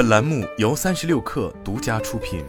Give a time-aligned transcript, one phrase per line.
[0.00, 2.42] 本栏目由三十六氪独家出品。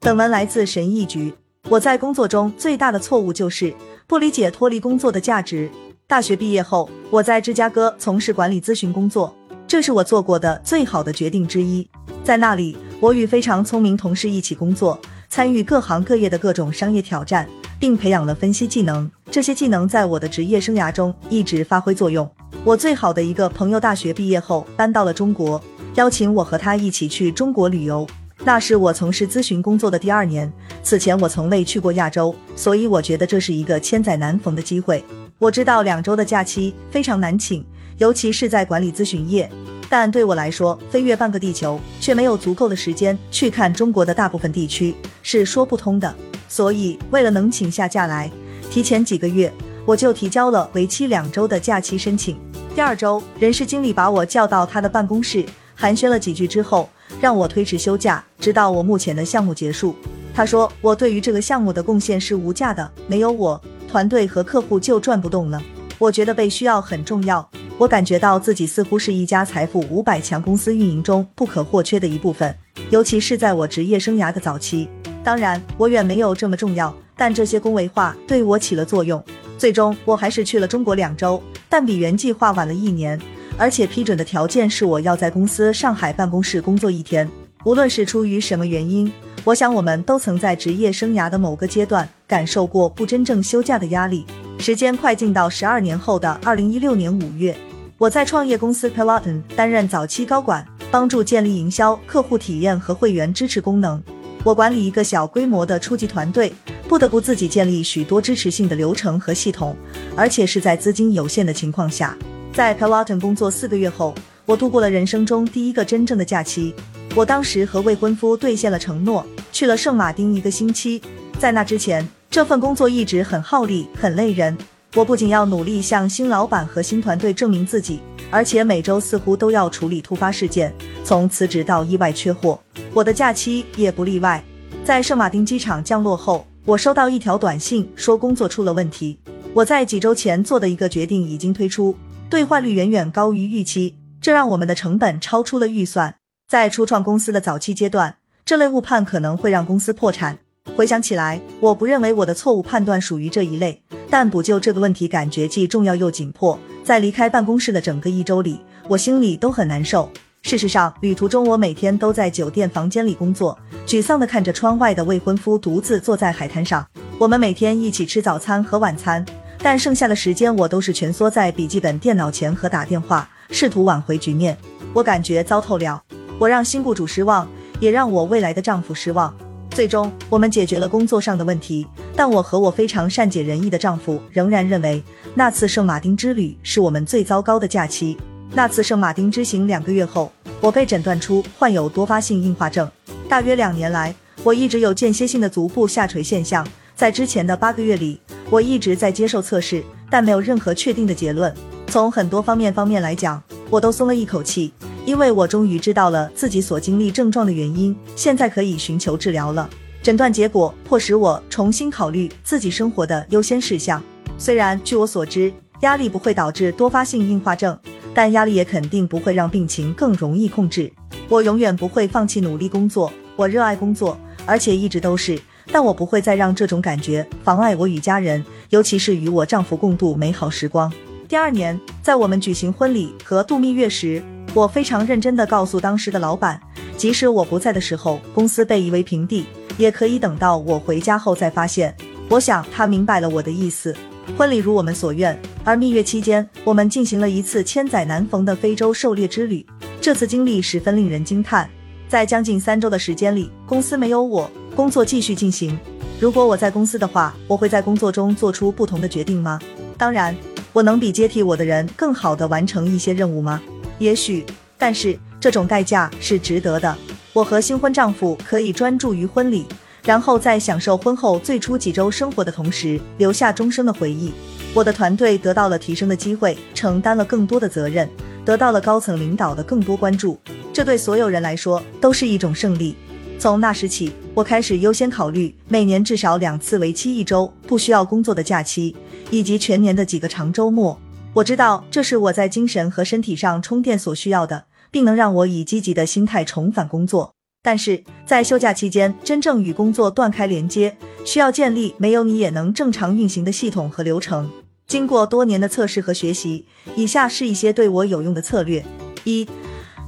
[0.00, 1.34] 本文来自神意局。
[1.68, 3.74] 我在工作中最大的错误就是
[4.06, 5.70] 不理解脱离工作的价值。
[6.06, 9.36] 大学毕业后，我在芝加哥从事管理咨询工作，
[9.66, 11.86] 这是我做过的最好的决定之一。
[12.24, 14.98] 在那里，我与非常聪明同事一起工作，
[15.28, 17.46] 参与各行各业的各种商业挑战，
[17.78, 19.10] 并培养了分析技能。
[19.30, 22.26] 这些技能在我的职业生涯中一直发挥作用。
[22.64, 25.60] 我最好的一个朋友大学毕业后搬到了中国，
[25.96, 28.06] 邀请我和他一起去中国旅游。
[28.44, 30.52] 那是我从事咨询工作的第二年，
[30.82, 35.04] 此前我从未去过亚洲，所以我觉得这是一个千载难逢的机会。
[35.38, 37.64] 我知道两周的假期非常难请，
[37.98, 39.50] 尤其是在管理咨询业，
[39.88, 46.12] 但对我来说，飞越半个地球却没有足够的时间去看中国的大部分地区是说不通的。
[46.48, 48.30] 所以，为了能请下假来，
[48.70, 49.52] 提前几个月
[49.84, 52.36] 我就提交了为期两周的假期申请。
[52.74, 56.88] 第二周，人事经理把我叫到他的办公室，寒暄了几句之后。
[57.20, 59.94] 让我推迟休假，直到我目前的项目结束。
[60.34, 65.60] 他说，我对于这个项目的贡献是无价的，没有我，团队和客户就转不动了。
[65.98, 67.46] 我觉得被需要很重要，
[67.76, 72.56] 我感觉到自己似乎是一家财富五百强公司运营中不可或缺的一部分，
[72.88, 74.88] 尤其是在我职业生涯的早期。
[75.22, 79.22] 当然，我远没有这么重要，但这些恭维话对我起了作用。
[79.62, 83.16] 最终，我还是去了中国两周，但比原计划晚了一年。
[83.56, 87.30] 而且批准的条件是我要在公司上海办公室工作一天。
[87.64, 89.12] 无论是出于什么原因，
[89.44, 94.26] 我想我们都曾在职业生涯的某个阶段感受过不真正休假的压力。
[94.58, 97.56] 时间快进到十二年后的二零一六年五月，
[97.98, 104.02] 我在创业公司 Peloton 担任早期高管，帮助建立营销、客户体验和会员支持功能。
[104.42, 106.52] 我管理一个小规模的初级团队，
[106.92, 109.74] 不得不自己建立许多支持性的流程和系统，
[110.14, 112.14] 而且是在资金有限的情况下。
[112.52, 116.74] 在 Peloton 工作四个月后，我度过了人生中第一个真正的假期。
[117.14, 121.00] 我当时和未婚夫兑现了承诺，去了圣马丁一个星期。
[121.38, 124.54] 在那之前，这份工作一直很耗力、很累人。
[124.94, 128.00] 我不仅要努力向新老板和新团队证明自己，
[128.30, 130.70] 而且每周似乎都要处理突发事件，
[131.02, 132.60] 从辞职到意外缺货。
[132.92, 134.44] 我的假期也不例外。
[134.84, 139.18] 在圣马丁机场降落后，我收到一条短信，说工作出了问题。
[139.52, 141.96] 我在几周前做的一个决定已经推出。
[142.30, 146.14] 兑换率远远高于预期，这让我们的成本超出了预算。
[146.48, 148.14] 在初创公司的早期阶段，
[148.44, 150.38] 这类误判可能会让公司破产。
[150.76, 156.56] 回想起来，我不认为我的错误判断属于这一类，但补救这个问题感觉既重要又紧迫。
[156.84, 160.08] 在离开办公室的整个一周里，我心里都很难受。
[160.42, 166.86] 事实上，旅途中我每天都在酒店房间里工作，沮丧地看着窗外的未婚夫独自坐在海滩上。
[167.16, 169.24] 我们每天一起吃早餐和晚餐。
[169.64, 174.58] 但剩下的时间，我都是蜷缩在笔记本电脑前和打电话，试图挽回局面。
[174.92, 176.02] 我感觉糟透了，
[176.40, 177.48] 我让新雇主失望，
[177.78, 179.32] 也让我未来的丈夫失望。
[179.70, 181.86] 最终，我们解决了工作上的问题，
[182.16, 185.00] 但我和我非常善解人意的丈夫仍然认为，
[185.36, 188.18] 那次圣马丁之旅是我们最糟糕的假期。
[188.54, 190.30] 那次圣马丁之行两个月后，
[190.60, 192.88] 我被诊断出患有多发性硬化症。
[193.26, 194.14] 大约两年来，
[194.44, 196.66] 我一直有间歇性的足部下垂现象。
[196.94, 198.20] 在之前的八个月里，
[198.50, 201.52] 我一直在接受测试，但没有任何确定的结论。
[201.86, 204.70] 从很多方面方面来讲，我都松了一口气，
[205.06, 209.68] 因为我终于知道了自己所经历症状的原因，现在可以寻求治疗了。
[210.02, 214.02] 诊断结果迫使我重新考虑自己生活的优先事项。
[214.36, 217.76] 虽然据我所知，压力不会导致多发性硬化症，
[218.14, 220.92] 但压力也肯定不会让病情更容易控制。
[221.28, 225.40] 我永远不会放弃努力工作，我热爱工作，而且一直都是。
[225.70, 230.92] 但我不会再让这种感觉妨碍我与家人，尤其是与我丈夫共度美好时光。
[231.28, 236.60] 第二年，在我们举行婚礼和度蜜月时，我非常认真地告诉当时的老板，
[236.96, 239.46] 即使我不在的时候，公司被夷为平地，
[239.78, 241.94] 也可以等到我回家后再发现。
[242.28, 243.94] 我想他明白了我的意思。
[244.36, 249.64] 婚礼如我们所愿，而蜜月期间，我们进行了一次千载难逢的非洲狩猎之旅。
[250.00, 251.70] 这次经历十分令人惊叹。
[252.08, 254.50] 在将近三周的时间里，公司没有我。
[254.74, 255.78] 工作继续进行。
[256.18, 259.60] 如果我在公司的话，我会在工作中做出不同的决定吗？
[259.96, 260.34] 当然，
[260.72, 263.62] 我能比接替我的人更好的完成一些任务吗？
[263.98, 264.44] 也许，
[264.76, 266.96] 但是这种代价是值得的。
[267.32, 269.64] 我和新婚丈夫可以专注于婚礼，
[270.04, 274.32] 然后在享受婚后最初几周生活的同时，留下终生的回忆。
[274.74, 278.08] 我的团队得到了提升的机会，承担了更多的责任，
[278.42, 280.38] 得到了高层领导的更多关注。
[280.72, 282.96] 这对所有人来说都是一种胜利。
[283.38, 288.96] 从那时起，我开始优先考虑每年至少两次为期一周不需要工作的假期，
[289.30, 290.98] 以及全年的几个长周末。
[291.34, 297.34] 我知道这是我在精神和身体上充电所需要的，并能让我以积极的心态重返工作。
[297.62, 304.50] 但是在休假期间，真正与工作断开连接，需要建立没有你也能正常运行的系统和流程。
[304.92, 308.84] 经过多年的测试和学习，以下是一些对我有用的策略：
[309.24, 309.48] 一、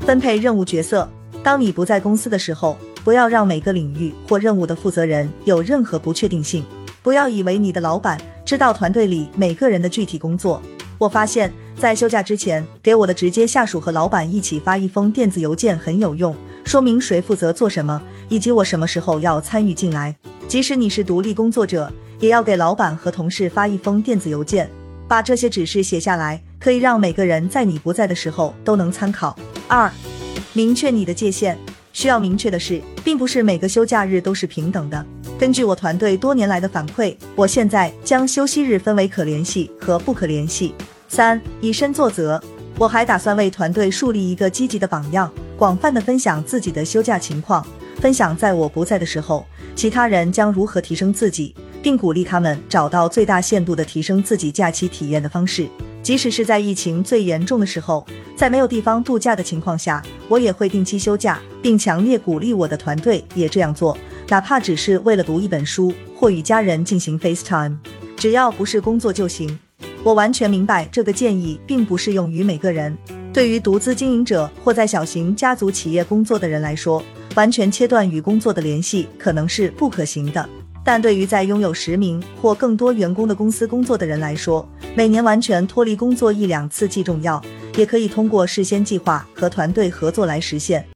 [0.00, 1.08] 分配任务角色。
[1.40, 6.64] 当你不在公司的时候，不要让每个领域或任务的负责人有任何不确定性。
[7.00, 10.60] 不要以为你的老板知道团队里每个人的具体工作。
[10.98, 16.34] 我发现，在休假之前，给我的直接下属和老板一起发一封电子邮件很有用。
[16.64, 20.16] 说明谁负责做什么，以及我什么时候要参与进来。
[20.48, 21.90] 即使你是独立工作者，
[22.22, 24.70] 也要给老板和同事发一封电子邮件，
[25.08, 29.36] 把这些指示写下来，可以让每个人在你不在的时候都能参考。
[29.66, 29.90] 二，
[30.52, 31.58] 明确你的界限。
[31.92, 35.04] 需要明确的是，并不是每个休假日都是平等的。
[35.36, 40.76] 根据我团队多年来的反馈，我现在将休息日分为可联系和不可联系。
[41.08, 42.40] 三，以身作则。
[42.78, 45.28] 我还打算为团队树立一个积极的榜样。
[45.56, 47.66] 广泛的分享自己的休假情况，
[47.96, 49.44] 分享在我不在的时候，
[49.74, 55.68] 其他人将如何提升自己，并鼓励他们找到最大限度的提升自己假期体验的方式。
[56.02, 63.96] 即使是在疫情最严重的时候，在没有地方度假的情况下，我也会定期休假，并强烈鼓励我的团队也这样做，
[64.28, 67.76] 哪怕只是为了读一本书或与家人进行 FaceTime，
[68.16, 69.58] 只要不是工作就行。
[70.02, 72.96] 我完全明白这个建议并不适用于每个人。
[73.32, 77.02] 对于独资经营者或在小型家族企业工作的人来说，
[77.36, 80.48] 完全切断与工作的联系可能是不可行的。
[80.84, 87.40] 但对于在拥有十名或更多员工的公司工作的人来说，每年完全脱离工作一两次既重要，
[87.76, 90.92] 也可以通过事先计划和团队合作来实现。